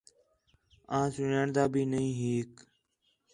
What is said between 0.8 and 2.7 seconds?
آں سُن٘ڄاݨدا بھی نہیں ہیک